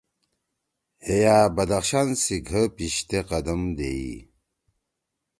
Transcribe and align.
ہے 1.03 1.15
یأ 1.23 1.37
بدخشان 1.55 2.07
سی 2.21 2.35
گھہ 2.49 2.61
پیِشتے 2.75 3.17
اے 3.21 3.27
قدم 3.29 3.61
دیئی 3.77 4.13